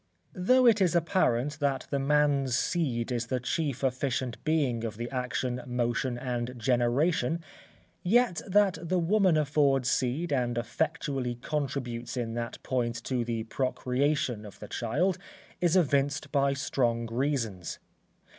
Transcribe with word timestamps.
Though 0.33 0.65
it 0.65 0.81
is 0.81 0.95
apparent 0.95 1.59
that 1.59 1.85
the 1.91 1.99
man's 1.99 2.57
seed 2.57 3.11
is 3.11 3.27
the 3.27 3.39
chief 3.39 3.83
efficient 3.83 4.43
being 4.43 4.83
of 4.83 4.97
the 4.97 5.07
action, 5.11 5.61
motion, 5.67 6.17
and 6.17 6.55
generation: 6.57 7.39
yet 8.01 8.41
that 8.47 8.79
the 8.81 8.97
woman 8.97 9.37
affords 9.37 9.91
seed 9.91 10.33
and 10.33 10.57
effectually 10.57 11.35
contributes 11.35 12.17
in 12.17 12.33
that 12.33 12.57
point 12.63 13.03
to 13.03 13.23
the 13.23 13.43
procreation 13.43 14.43
of 14.43 14.57
the 14.57 14.67
child, 14.67 15.19
is 15.59 15.75
evinced 15.75 16.31
by 16.31 16.53
strong 16.53 17.05
reasons. 17.05 17.77